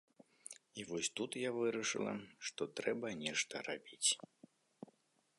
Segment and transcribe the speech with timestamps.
[0.83, 2.13] І вось тут я вырашыла,
[2.47, 4.09] што трэба нешта рабіць.